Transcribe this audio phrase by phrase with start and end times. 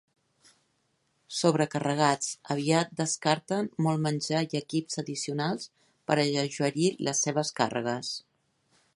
[1.39, 5.67] Sobrecarregats, aviat descarten molt menjar i equips addicionals
[6.09, 8.11] per alleugerir les seves càrregues.